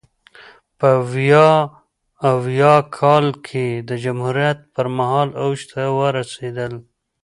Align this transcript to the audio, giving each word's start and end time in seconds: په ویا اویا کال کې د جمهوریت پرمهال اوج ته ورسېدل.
په 0.79 0.89
ویا 1.11 1.49
اویا 2.31 2.75
کال 2.97 3.25
کې 3.47 3.65
د 3.89 3.91
جمهوریت 4.03 4.59
پرمهال 4.75 5.29
اوج 5.43 5.59
ته 5.71 5.81
ورسېدل. 5.97 6.73